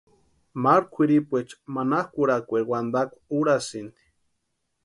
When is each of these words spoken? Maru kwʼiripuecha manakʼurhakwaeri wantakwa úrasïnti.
Maru 0.63 0.85
kwʼiripuecha 0.93 1.55
manakʼurhakwaeri 1.73 2.67
wantakwa 2.71 3.15
úrasïnti. 3.37 4.01